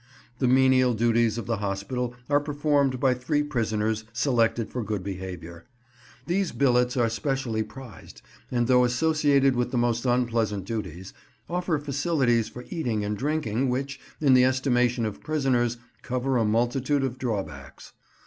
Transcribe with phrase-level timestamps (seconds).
[0.39, 5.67] The menial duties of the hospital are performed by three prisoners selected for good behaviour.
[6.25, 11.13] These billets are specially prized, and though associated with the most unpleasant duties,
[11.47, 17.03] offer facilities for eating and drinking which, in the estimation of prisoners, cover a multitude
[17.03, 17.93] of drawbacks.